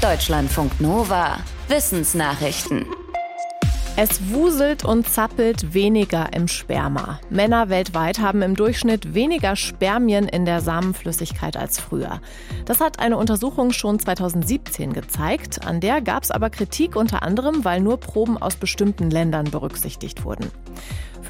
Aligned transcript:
Deutschlandfunk 0.00 0.80
Nova. 0.80 1.40
Wissensnachrichten. 1.68 2.86
Es 3.96 4.30
wuselt 4.30 4.82
und 4.82 5.06
zappelt 5.06 5.74
weniger 5.74 6.32
im 6.32 6.48
Sperma. 6.48 7.20
Männer 7.28 7.68
weltweit 7.68 8.18
haben 8.18 8.40
im 8.40 8.56
Durchschnitt 8.56 9.12
weniger 9.12 9.56
Spermien 9.56 10.26
in 10.26 10.46
der 10.46 10.62
Samenflüssigkeit 10.62 11.58
als 11.58 11.78
früher. 11.78 12.22
Das 12.64 12.80
hat 12.80 12.98
eine 12.98 13.18
Untersuchung 13.18 13.72
schon 13.72 13.98
2017 13.98 14.94
gezeigt. 14.94 15.66
An 15.66 15.80
der 15.80 16.00
gab 16.00 16.22
es 16.22 16.30
aber 16.30 16.48
Kritik 16.48 16.96
unter 16.96 17.22
anderem, 17.22 17.66
weil 17.66 17.80
nur 17.82 18.00
Proben 18.00 18.38
aus 18.38 18.56
bestimmten 18.56 19.10
Ländern 19.10 19.50
berücksichtigt 19.50 20.24
wurden. 20.24 20.50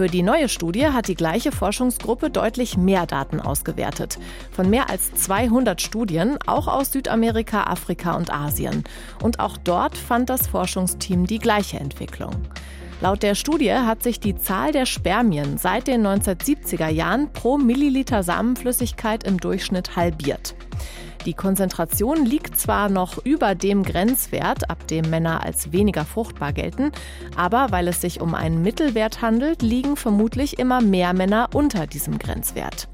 Für 0.00 0.06
die 0.06 0.22
neue 0.22 0.48
Studie 0.48 0.86
hat 0.86 1.08
die 1.08 1.14
gleiche 1.14 1.52
Forschungsgruppe 1.52 2.30
deutlich 2.30 2.78
mehr 2.78 3.04
Daten 3.04 3.38
ausgewertet. 3.38 4.18
Von 4.50 4.70
mehr 4.70 4.88
als 4.88 5.12
200 5.12 5.82
Studien, 5.82 6.38
auch 6.46 6.68
aus 6.68 6.90
Südamerika, 6.90 7.64
Afrika 7.64 8.16
und 8.16 8.32
Asien. 8.32 8.84
Und 9.22 9.40
auch 9.40 9.58
dort 9.58 9.98
fand 9.98 10.30
das 10.30 10.46
Forschungsteam 10.46 11.26
die 11.26 11.38
gleiche 11.38 11.78
Entwicklung. 11.78 12.32
Laut 13.02 13.22
der 13.22 13.34
Studie 13.34 13.74
hat 13.74 14.02
sich 14.02 14.20
die 14.20 14.36
Zahl 14.36 14.72
der 14.72 14.86
Spermien 14.86 15.58
seit 15.58 15.86
den 15.86 16.06
1970er 16.06 16.88
Jahren 16.88 17.30
pro 17.34 17.58
Milliliter 17.58 18.22
Samenflüssigkeit 18.22 19.24
im 19.24 19.36
Durchschnitt 19.36 19.96
halbiert. 19.96 20.54
Die 21.26 21.34
Konzentration 21.34 22.24
liegt 22.24 22.58
zwar 22.58 22.88
noch 22.88 23.18
über 23.24 23.54
dem 23.54 23.82
Grenzwert, 23.82 24.70
ab 24.70 24.86
dem 24.86 25.10
Männer 25.10 25.44
als 25.44 25.70
weniger 25.70 26.06
fruchtbar 26.06 26.52
gelten, 26.52 26.92
aber 27.36 27.68
weil 27.70 27.88
es 27.88 28.00
sich 28.00 28.20
um 28.20 28.34
einen 28.34 28.62
Mittelwert 28.62 29.20
handelt, 29.20 29.60
liegen 29.60 29.96
vermutlich 29.96 30.58
immer 30.58 30.80
mehr 30.80 31.12
Männer 31.12 31.50
unter 31.52 31.86
diesem 31.86 32.18
Grenzwert. 32.18 32.88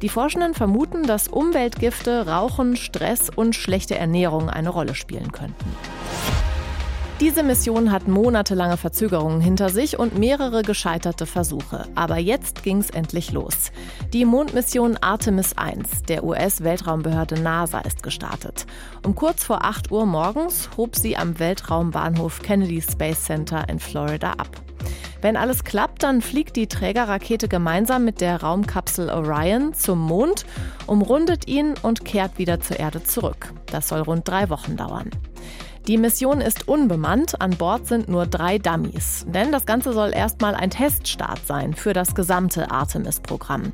Die 0.00 0.08
Forschenden 0.08 0.54
vermuten, 0.54 1.06
dass 1.06 1.28
Umweltgifte, 1.28 2.26
Rauchen, 2.26 2.76
Stress 2.76 3.28
und 3.28 3.54
schlechte 3.54 3.96
Ernährung 3.96 4.48
eine 4.48 4.70
Rolle 4.70 4.94
spielen 4.94 5.30
könnten. 5.30 5.76
Diese 7.20 7.42
Mission 7.42 7.92
hat 7.92 8.08
monatelange 8.08 8.78
Verzögerungen 8.78 9.42
hinter 9.42 9.68
sich 9.68 9.98
und 9.98 10.18
mehrere 10.18 10.62
gescheiterte 10.62 11.26
Versuche. 11.26 11.86
Aber 11.94 12.16
jetzt 12.16 12.62
ging 12.62 12.78
es 12.78 12.88
endlich 12.88 13.30
los. 13.30 13.72
Die 14.14 14.24
Mondmission 14.24 14.96
Artemis 14.96 15.52
1 15.58 16.04
der 16.08 16.24
US-Weltraumbehörde 16.24 17.38
NASA 17.38 17.80
ist 17.80 18.02
gestartet. 18.02 18.64
Um 19.04 19.14
kurz 19.14 19.44
vor 19.44 19.66
8 19.66 19.90
Uhr 19.92 20.06
morgens 20.06 20.70
hob 20.78 20.96
sie 20.96 21.14
am 21.18 21.38
Weltraumbahnhof 21.38 22.40
Kennedy 22.40 22.80
Space 22.80 23.24
Center 23.24 23.68
in 23.68 23.80
Florida 23.80 24.32
ab. 24.32 24.48
Wenn 25.20 25.36
alles 25.36 25.64
klappt, 25.64 26.02
dann 26.02 26.22
fliegt 26.22 26.56
die 26.56 26.68
Trägerrakete 26.68 27.48
gemeinsam 27.48 28.06
mit 28.06 28.22
der 28.22 28.40
Raumkapsel 28.40 29.10
Orion 29.10 29.74
zum 29.74 29.98
Mond, 29.98 30.46
umrundet 30.86 31.46
ihn 31.48 31.74
und 31.82 32.06
kehrt 32.06 32.38
wieder 32.38 32.60
zur 32.60 32.80
Erde 32.80 33.04
zurück. 33.04 33.52
Das 33.66 33.88
soll 33.88 34.00
rund 34.00 34.26
drei 34.26 34.48
Wochen 34.48 34.78
dauern. 34.78 35.10
Die 35.90 35.98
Mission 35.98 36.40
ist 36.40 36.68
unbemannt, 36.68 37.40
an 37.40 37.50
Bord 37.50 37.88
sind 37.88 38.08
nur 38.08 38.24
drei 38.24 38.58
Dummies. 38.58 39.26
Denn 39.26 39.50
das 39.50 39.66
Ganze 39.66 39.92
soll 39.92 40.12
erstmal 40.14 40.54
ein 40.54 40.70
Teststart 40.70 41.44
sein 41.44 41.74
für 41.74 41.92
das 41.92 42.14
gesamte 42.14 42.70
Artemis-Programm. 42.70 43.72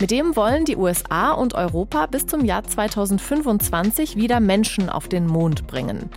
Mit 0.00 0.12
dem 0.12 0.36
wollen 0.36 0.64
die 0.64 0.76
USA 0.76 1.32
und 1.32 1.54
Europa 1.54 2.06
bis 2.06 2.24
zum 2.24 2.44
Jahr 2.44 2.62
2025 2.62 4.14
wieder 4.14 4.38
Menschen 4.38 4.88
auf 4.88 5.08
den 5.08 5.26
Mond 5.26 5.66
bringen. 5.66 6.08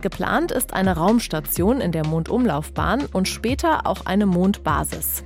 Geplant 0.00 0.50
ist 0.50 0.72
eine 0.72 0.96
Raumstation 0.96 1.80
in 1.80 1.92
der 1.92 2.04
Mondumlaufbahn 2.04 3.04
und 3.12 3.28
später 3.28 3.86
auch 3.86 4.06
eine 4.06 4.26
Mondbasis. 4.26 5.22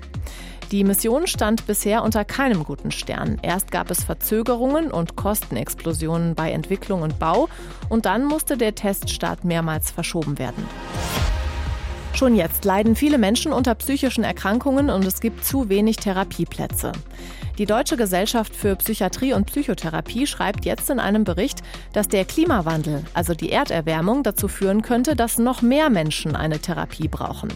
Die 0.70 0.84
Mission 0.84 1.26
stand 1.26 1.66
bisher 1.66 2.04
unter 2.04 2.24
keinem 2.24 2.62
guten 2.62 2.92
Stern. 2.92 3.38
Erst 3.42 3.72
gab 3.72 3.90
es 3.90 4.04
Verzögerungen 4.04 4.92
und 4.92 5.16
Kostenexplosionen 5.16 6.36
bei 6.36 6.52
Entwicklung 6.52 7.02
und 7.02 7.18
Bau 7.18 7.48
und 7.88 8.06
dann 8.06 8.24
musste 8.24 8.56
der 8.56 8.76
Teststart 8.76 9.44
mehrmals 9.44 9.90
verschoben 9.90 10.38
werden. 10.38 10.64
Schon 12.12 12.36
jetzt 12.36 12.64
leiden 12.64 12.94
viele 12.94 13.18
Menschen 13.18 13.52
unter 13.52 13.74
psychischen 13.74 14.22
Erkrankungen 14.22 14.90
und 14.90 15.04
es 15.04 15.20
gibt 15.20 15.44
zu 15.44 15.68
wenig 15.68 15.96
Therapieplätze. 15.96 16.92
Die 17.58 17.66
Deutsche 17.66 17.96
Gesellschaft 17.96 18.54
für 18.54 18.76
Psychiatrie 18.76 19.32
und 19.32 19.46
Psychotherapie 19.46 20.26
schreibt 20.26 20.64
jetzt 20.64 20.88
in 20.88 21.00
einem 21.00 21.24
Bericht, 21.24 21.62
dass 21.92 22.06
der 22.06 22.24
Klimawandel, 22.24 23.04
also 23.12 23.34
die 23.34 23.50
Erderwärmung, 23.50 24.22
dazu 24.22 24.46
führen 24.46 24.82
könnte, 24.82 25.16
dass 25.16 25.38
noch 25.38 25.62
mehr 25.62 25.90
Menschen 25.90 26.36
eine 26.36 26.60
Therapie 26.60 27.08
brauchen. 27.08 27.50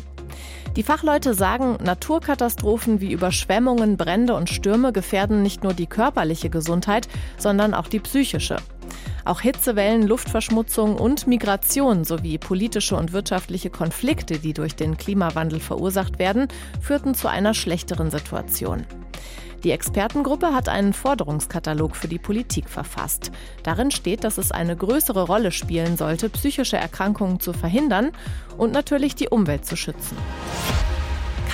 Die 0.76 0.82
Fachleute 0.82 1.34
sagen, 1.34 1.78
Naturkatastrophen 1.82 3.00
wie 3.00 3.12
Überschwemmungen, 3.12 3.96
Brände 3.96 4.34
und 4.34 4.50
Stürme 4.50 4.92
gefährden 4.92 5.42
nicht 5.42 5.62
nur 5.62 5.72
die 5.72 5.86
körperliche 5.86 6.50
Gesundheit, 6.50 7.08
sondern 7.36 7.74
auch 7.74 7.88
die 7.88 8.00
psychische. 8.00 8.56
Auch 9.24 9.40
Hitzewellen, 9.40 10.06
Luftverschmutzung 10.06 10.96
und 10.96 11.26
Migration 11.26 12.04
sowie 12.04 12.36
politische 12.36 12.94
und 12.94 13.12
wirtschaftliche 13.12 13.70
Konflikte, 13.70 14.38
die 14.38 14.52
durch 14.52 14.76
den 14.76 14.98
Klimawandel 14.98 15.60
verursacht 15.60 16.18
werden, 16.18 16.48
führten 16.80 17.14
zu 17.14 17.28
einer 17.28 17.54
schlechteren 17.54 18.10
Situation. 18.10 18.84
Die 19.64 19.70
Expertengruppe 19.70 20.52
hat 20.52 20.68
einen 20.68 20.92
Forderungskatalog 20.92 21.96
für 21.96 22.06
die 22.06 22.18
Politik 22.18 22.68
verfasst. 22.68 23.32
Darin 23.62 23.90
steht, 23.90 24.22
dass 24.22 24.36
es 24.36 24.52
eine 24.52 24.76
größere 24.76 25.22
Rolle 25.22 25.52
spielen 25.52 25.96
sollte, 25.96 26.28
psychische 26.28 26.76
Erkrankungen 26.76 27.40
zu 27.40 27.54
verhindern 27.54 28.12
und 28.58 28.72
natürlich 28.72 29.14
die 29.14 29.30
Umwelt 29.30 29.64
zu 29.64 29.74
schützen. 29.74 30.18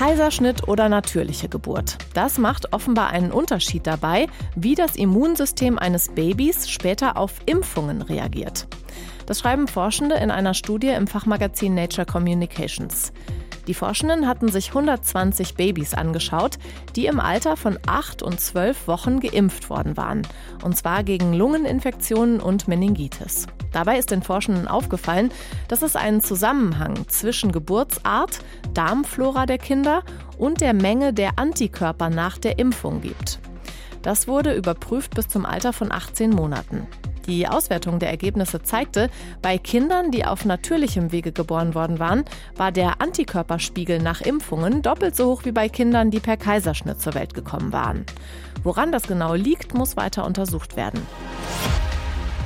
Kaiserschnitt 0.01 0.67
oder 0.67 0.89
natürliche 0.89 1.51
Geburt. 1.51 1.99
Das 2.15 2.39
macht 2.39 2.73
offenbar 2.73 3.11
einen 3.11 3.33
Unterschied 3.33 3.87
dabei, 3.87 4.29
wie 4.57 4.75
das 4.75 4.97
Immunsystem 4.97 5.79
eines 5.79 6.09
Babys 6.09 6.71
später 6.71 7.19
auf 7.19 7.35
Impfungen 7.45 8.01
reagiert. 8.01 8.67
Das 9.27 9.41
schreiben 9.41 9.69
Forschende 9.69 10.15
in 10.15 10.31
einer 10.31 10.55
Studie 10.55 10.89
im 10.89 11.07
Fachmagazin 11.07 11.75
Nature 11.75 12.07
Communications. 12.07 13.13
Die 13.67 13.75
Forschenden 13.75 14.27
hatten 14.27 14.49
sich 14.49 14.69
120 14.69 15.55
Babys 15.55 15.95
angeschaut, 15.95 16.59
die 16.97 17.07
im 17.07 17.21
Alter 17.21 17.57
von 17.57 17.79
8 17.87 18.23
und 18.23 18.41
12 18.41 18.89
Wochen 18.89 19.21
geimpft 19.21 19.71
worden 19.71 19.97
waren. 19.97 20.23
Und 20.63 20.77
zwar 20.77 21.05
gegen 21.05 21.33
Lungeninfektionen 21.33 22.41
und 22.41 22.69
Meningitis. 22.69 23.47
Dabei 23.73 23.99
ist 23.99 24.11
den 24.11 24.23
Forschenden 24.23 24.69
aufgefallen, 24.69 25.31
dass 25.69 25.83
es 25.83 25.97
einen 25.97 26.21
Zusammenhang 26.21 27.07
zwischen 27.09 27.53
Geburtsart, 27.53 28.41
Darmflora 28.75 29.47
der 29.47 29.59
Kinder 29.59 30.03
und 30.39 30.61
der 30.61 30.75
Menge 30.75 31.13
der 31.13 31.39
Antikörper 31.39 32.11
nach 32.11 32.39
der 32.39 32.59
Impfung 32.59 33.01
gibt. 33.01 33.39
Das 34.03 34.29
wurde 34.29 34.55
überprüft 34.55 35.15
bis 35.15 35.29
zum 35.29 35.45
Alter 35.45 35.73
von 35.73 35.93
18 35.93 36.31
Monaten. 36.31 36.87
Die 37.27 37.47
Auswertung 37.47 37.99
der 37.99 38.11
Ergebnisse 38.11 38.63
zeigte, 38.63 39.11
bei 39.43 39.59
Kindern, 39.59 40.11
die 40.11 40.25
auf 40.25 40.45
natürlichem 40.45 41.13
Wege 41.13 41.33
geboren 41.33 41.75
worden 41.75 41.99
waren, 41.99 42.25
war 42.57 42.73
der 42.73 43.01
Antikörperspiegel 43.01 44.01
nach 44.01 44.21
Impfungen 44.21 44.83
doppelt 44.83 45.15
so 45.15 45.27
hoch 45.27 45.45
wie 45.45 45.53
bei 45.53 45.69
Kindern, 45.69 46.11
die 46.11 46.21
per 46.21 46.37
Kaiserschnitt 46.37 47.01
zur 47.01 47.15
Welt 47.15 47.35
gekommen 47.35 47.73
waren. 47.73 48.05
Woran 48.63 48.91
das 48.91 49.05
genau 49.05 49.35
liegt, 49.35 49.75
muss 49.75 49.97
weiter 49.97 50.27
untersucht 50.27 50.77
werden. 50.77 51.01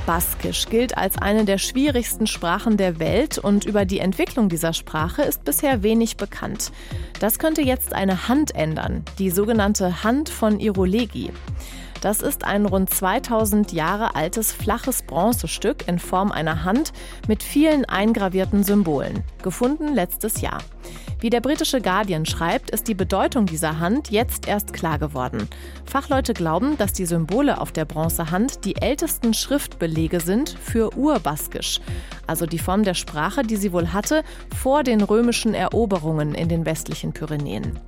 Baskisch 0.05 0.67
gilt 0.69 0.97
als 0.97 1.17
eine 1.17 1.45
der 1.45 1.57
schwierigsten 1.57 2.27
Sprachen 2.27 2.77
der 2.77 2.99
Welt 2.99 3.39
und 3.39 3.65
über 3.65 3.85
die 3.85 3.99
Entwicklung 3.99 4.49
dieser 4.49 4.73
Sprache 4.73 5.23
ist 5.23 5.43
bisher 5.45 5.81
wenig 5.81 6.15
bekannt. 6.17 6.71
Das 7.19 7.39
könnte 7.39 7.63
jetzt 7.63 7.93
eine 7.93 8.27
Hand 8.27 8.53
ändern, 8.53 9.03
die 9.17 9.31
sogenannte 9.31 10.03
Hand 10.03 10.29
von 10.29 10.59
Irolegi. 10.59 11.31
Das 12.05 12.21
ist 12.21 12.43
ein 12.43 12.67
rund 12.67 12.91
2000 12.91 13.71
Jahre 13.71 14.13
altes 14.13 14.51
flaches 14.51 15.01
Bronzestück 15.01 15.87
in 15.87 15.97
Form 15.97 16.31
einer 16.31 16.63
Hand 16.63 16.93
mit 17.27 17.41
vielen 17.41 17.83
eingravierten 17.83 18.63
Symbolen, 18.63 19.23
gefunden 19.41 19.91
letztes 19.95 20.39
Jahr. 20.39 20.59
Wie 21.19 21.31
der 21.31 21.41
britische 21.41 21.81
Guardian 21.81 22.27
schreibt, 22.27 22.69
ist 22.69 22.87
die 22.87 22.93
Bedeutung 22.93 23.47
dieser 23.47 23.79
Hand 23.79 24.11
jetzt 24.11 24.47
erst 24.47 24.71
klar 24.71 24.99
geworden. 24.99 25.49
Fachleute 25.85 26.35
glauben, 26.35 26.77
dass 26.77 26.93
die 26.93 27.07
Symbole 27.07 27.59
auf 27.59 27.71
der 27.71 27.85
Bronzehand 27.85 28.65
die 28.65 28.75
ältesten 28.75 29.33
Schriftbelege 29.33 30.19
sind 30.19 30.51
für 30.61 30.95
Urbaskisch, 30.95 31.81
also 32.27 32.45
die 32.45 32.59
Form 32.59 32.83
der 32.83 32.93
Sprache, 32.93 33.41
die 33.41 33.55
sie 33.55 33.73
wohl 33.73 33.93
hatte 33.93 34.23
vor 34.55 34.83
den 34.83 35.01
römischen 35.01 35.55
Eroberungen 35.55 36.35
in 36.35 36.49
den 36.49 36.67
westlichen 36.67 37.13
Pyrenäen. 37.13 37.79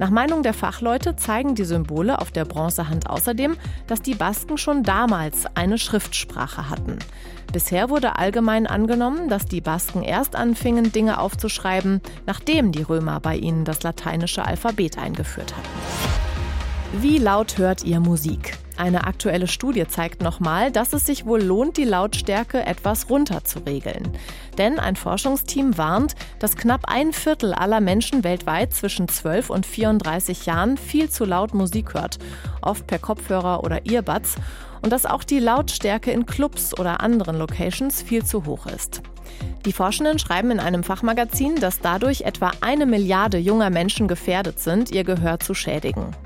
Nach 0.00 0.08
Meinung 0.08 0.42
der 0.42 0.54
Fachleute 0.54 1.14
zeigen 1.16 1.54
die 1.54 1.66
Symbole 1.66 2.22
auf 2.22 2.30
der 2.30 2.46
Bronzehand 2.46 3.10
außerdem, 3.10 3.58
dass 3.86 4.00
die 4.00 4.14
Basken 4.14 4.56
schon 4.56 4.82
damals 4.82 5.44
eine 5.56 5.76
Schriftsprache 5.76 6.70
hatten. 6.70 6.98
Bisher 7.52 7.90
wurde 7.90 8.16
allgemein 8.16 8.66
angenommen, 8.66 9.28
dass 9.28 9.44
die 9.44 9.60
Basken 9.60 10.02
erst 10.02 10.36
anfingen, 10.36 10.90
Dinge 10.90 11.20
aufzuschreiben, 11.20 12.00
nachdem 12.24 12.72
die 12.72 12.80
Römer 12.80 13.20
bei 13.20 13.36
ihnen 13.36 13.66
das 13.66 13.82
lateinische 13.82 14.42
Alphabet 14.42 14.96
eingeführt 14.96 15.54
hatten. 15.54 17.02
Wie 17.02 17.18
laut 17.18 17.58
hört 17.58 17.84
ihr 17.84 18.00
Musik? 18.00 18.56
Eine 18.80 19.06
aktuelle 19.06 19.46
Studie 19.46 19.86
zeigt 19.86 20.22
nochmal, 20.22 20.72
dass 20.72 20.94
es 20.94 21.04
sich 21.04 21.26
wohl 21.26 21.42
lohnt, 21.42 21.76
die 21.76 21.84
Lautstärke 21.84 22.64
etwas 22.64 23.10
runter 23.10 23.44
zu 23.44 23.58
regeln. 23.58 24.08
Denn 24.56 24.78
ein 24.78 24.96
Forschungsteam 24.96 25.76
warnt, 25.76 26.14
dass 26.38 26.56
knapp 26.56 26.86
ein 26.88 27.12
Viertel 27.12 27.52
aller 27.52 27.82
Menschen 27.82 28.24
weltweit 28.24 28.72
zwischen 28.72 29.06
12 29.06 29.50
und 29.50 29.66
34 29.66 30.46
Jahren 30.46 30.78
viel 30.78 31.10
zu 31.10 31.26
laut 31.26 31.52
Musik 31.52 31.92
hört, 31.92 32.20
oft 32.62 32.86
per 32.86 32.98
Kopfhörer 32.98 33.64
oder 33.64 33.84
Earbuds. 33.84 34.36
und 34.82 34.90
dass 34.90 35.04
auch 35.04 35.24
die 35.24 35.40
Lautstärke 35.40 36.10
in 36.10 36.24
Clubs 36.24 36.72
oder 36.78 37.02
anderen 37.02 37.36
Locations 37.36 38.00
viel 38.00 38.24
zu 38.24 38.46
hoch 38.46 38.64
ist. 38.64 39.02
Die 39.66 39.74
Forschenden 39.74 40.18
schreiben 40.18 40.50
in 40.50 40.58
einem 40.58 40.84
Fachmagazin, 40.84 41.56
dass 41.56 41.80
dadurch 41.80 42.22
etwa 42.22 42.52
eine 42.62 42.86
Milliarde 42.86 43.36
junger 43.36 43.68
Menschen 43.68 44.08
gefährdet 44.08 44.58
sind, 44.58 44.90
ihr 44.90 45.04
Gehör 45.04 45.38
zu 45.38 45.52
schädigen. 45.52 46.16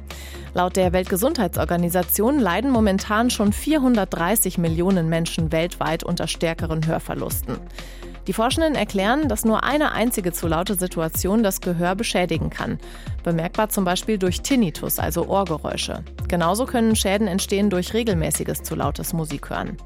Laut 0.54 0.76
der 0.76 0.92
Weltgesundheitsorganisation 0.92 2.38
leiden 2.38 2.70
momentan 2.70 3.28
schon 3.28 3.52
430 3.52 4.56
Millionen 4.56 5.08
Menschen 5.08 5.50
weltweit 5.50 6.04
unter 6.04 6.28
stärkeren 6.28 6.86
Hörverlusten. 6.86 7.58
Die 8.28 8.32
Forschenden 8.32 8.76
erklären, 8.76 9.28
dass 9.28 9.44
nur 9.44 9.64
eine 9.64 9.92
einzige 9.92 10.32
zu 10.32 10.46
laute 10.46 10.76
Situation 10.76 11.42
das 11.42 11.60
Gehör 11.60 11.96
beschädigen 11.96 12.50
kann. 12.50 12.78
Bemerkbar 13.24 13.68
zum 13.68 13.84
Beispiel 13.84 14.16
durch 14.16 14.42
Tinnitus, 14.42 15.00
also 15.00 15.26
Ohrgeräusche. 15.26 16.04
Genauso 16.28 16.66
können 16.66 16.94
Schäden 16.96 17.26
entstehen 17.26 17.68
durch 17.68 17.92
regelmäßiges 17.92 18.62
zu 18.62 18.76
lautes 18.76 19.12
Musikhören. 19.12 19.76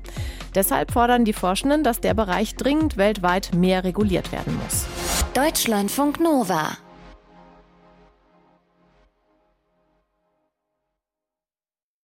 Deshalb 0.55 0.93
fordern 0.93 1.25
die 1.25 1.32
Forschenden, 1.32 1.82
dass 1.82 2.00
der 2.00 2.15
Bereich 2.15 2.55
dringend 2.56 2.97
weltweit 2.99 3.55
mehr 3.55 3.85
reguliert 3.85 4.31
werden 4.32 4.56
muss. 4.62 4.85
Deutschlandfunk 5.35 6.20
Nova 6.20 6.76